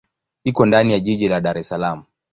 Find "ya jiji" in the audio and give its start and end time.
0.93-1.29